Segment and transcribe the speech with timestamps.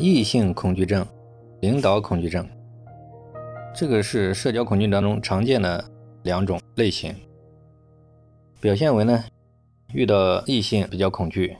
[0.00, 1.04] 异性恐惧症、
[1.60, 2.48] 领导恐惧症，
[3.74, 5.84] 这个是社交恐惧当中常见的
[6.22, 7.12] 两种类型。
[8.60, 9.24] 表现为呢，
[9.92, 11.56] 遇到异性比较恐惧，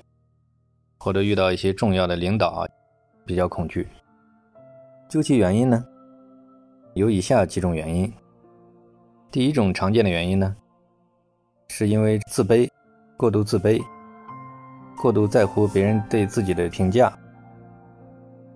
[0.99, 2.69] 或者遇到一些重要的领导啊
[3.27, 3.89] 比较恐惧。
[5.09, 5.85] 究其原因呢，
[6.95, 8.13] 有以下几种原因。
[9.33, 10.55] 第一种常见的原因呢，
[11.71, 12.71] 是因为自卑，
[13.17, 13.83] 过度自卑，
[14.97, 17.13] 过度在乎别人对自己的评价。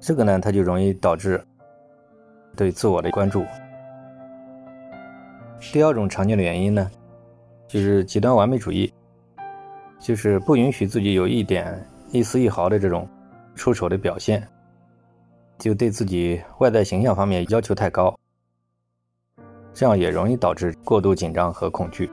[0.02, 1.42] 这个呢，它就容易导致
[2.56, 3.44] 对自我的关注。
[5.72, 6.90] 第二种常见的原因呢。
[7.68, 8.92] 就是极端完美主义，
[9.98, 13.08] 就是不允许自己有一点一丝一毫的这种
[13.54, 14.46] 出丑的表现，
[15.56, 18.14] 就对自己外在形象方面要求太高，
[19.72, 22.10] 这样也容易导致过度紧张和恐惧。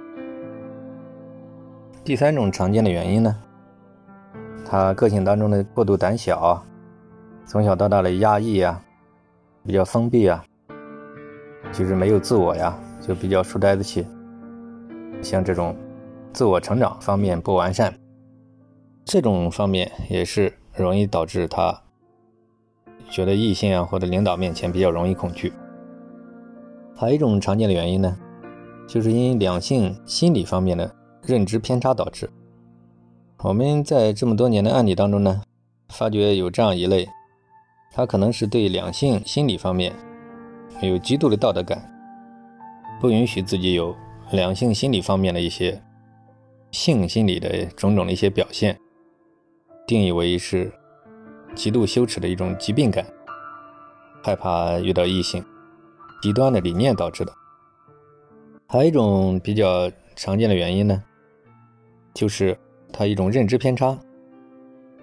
[2.05, 3.35] 第三种常见的原因呢，
[4.65, 6.63] 他个性当中的过度胆小，
[7.49, 8.79] 从小到大的压抑啊，
[9.65, 10.45] 比较封闭啊，
[11.73, 14.05] 就是没有自我呀，就比较书呆子气。
[15.19, 15.75] 像这种
[16.31, 17.91] 自我成长方面不完善，
[19.03, 21.81] 这种方面也是容易导致他
[23.09, 25.51] 觉得异性啊或者领导面前比较容易恐惧。
[26.95, 28.15] 还有一种常见的原因呢，
[28.87, 32.29] 就是因两性心理方面的认知偏差导致。
[33.39, 35.41] 我们在这么多年的案例当中呢，
[35.87, 37.09] 发觉有这样一类，
[37.91, 39.93] 他可能是对两性心理方面
[40.81, 41.83] 有极度的道德感，
[43.01, 43.95] 不允许自己有。
[44.31, 45.81] 两性心理方面的一些
[46.69, 48.79] 性心理的种种的一些表现，
[49.87, 50.71] 定义为是
[51.55, 53.03] 极度羞耻的一种疾病感，
[54.23, 55.43] 害怕遇到异性，
[56.21, 57.33] 极端的理念导致的。
[58.67, 61.03] 还有一种比较常见的原因呢，
[62.13, 62.55] 就是
[62.93, 63.97] 他一种认知偏差，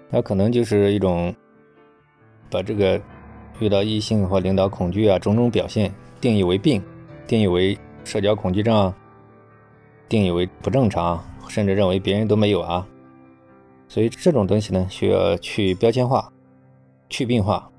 [0.09, 1.35] 他可能就是一种
[2.49, 3.01] 把这个
[3.59, 6.81] 遇到异性或领导恐惧啊种种表现定义为病，
[7.25, 8.93] 定义为社交恐惧症。
[10.09, 12.87] 定义为不正常，甚至认为别人都没有啊，
[13.89, 16.31] 所以这种东西呢，需要去标签化、
[17.09, 17.69] 去病化。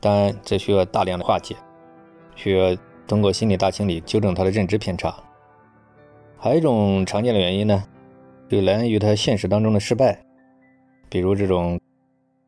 [0.00, 1.54] 当然，这需要大量的化解，
[2.34, 2.76] 需要
[3.06, 5.14] 通过心理大清理纠正他的认知偏差。
[6.36, 7.84] 还有一种常见的原因呢，
[8.48, 10.20] 就来源于他现实当中的失败，
[11.08, 11.80] 比如这种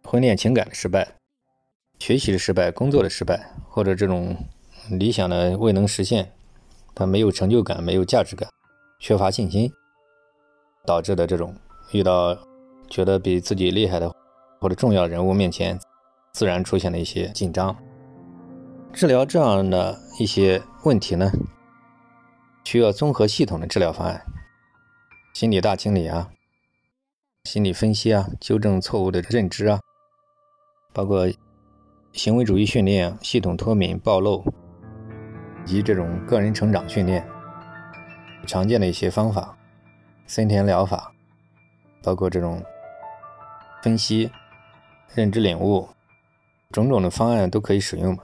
[0.03, 1.06] 婚恋情感的失败、
[2.00, 4.37] 学习的失败、工作的失败，或者这种
[4.91, 6.33] 理想的未能实现，
[6.94, 8.49] 他没有成就感、没有价值感。
[8.99, 9.71] 缺乏信心
[10.84, 11.55] 导致的这种
[11.93, 12.37] 遇到
[12.88, 14.12] 觉得比自己厉害的
[14.59, 15.78] 或者重要人物面前，
[16.33, 17.77] 自然出现的一些紧张。
[18.93, 21.31] 治疗这样的一些问题呢，
[22.65, 24.27] 需要综合系统的治疗方案，
[25.34, 26.31] 心理大清理啊，
[27.44, 29.81] 心理分析啊，纠正错误的认知啊，
[30.93, 31.31] 包括
[32.12, 34.44] 行为主义训练、系统脱敏、暴露
[35.65, 37.26] 以及这种个人成长训练。
[38.47, 39.56] 常见的一些方法，
[40.26, 41.12] 森田疗法，
[42.03, 42.62] 包括这种
[43.82, 44.31] 分析、
[45.15, 45.88] 认知领悟，
[46.70, 48.19] 种种的方案都可以使用。